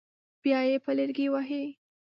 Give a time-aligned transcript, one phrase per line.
[0.43, 1.65] بیا یې په لرګي وهي.